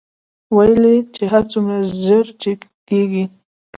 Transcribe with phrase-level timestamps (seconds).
[0.55, 0.83] ویل
[1.19, 2.51] یې هر څومره ژر چې
[2.89, 3.25] کېږي.